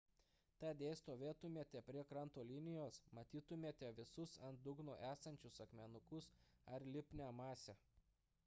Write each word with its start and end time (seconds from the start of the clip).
tad 0.61 0.79
jei 0.83 0.93
stovėtumėte 0.99 1.81
prie 1.89 2.03
kranto 2.11 2.45
linijos 2.53 2.97
matytumėte 3.17 3.91
visus 3.99 4.33
ant 4.49 4.63
dugno 4.69 4.97
esančius 5.11 5.63
akmenukus 5.67 6.31
ar 6.79 6.87
lipnią 6.97 7.29
masę 7.43 7.79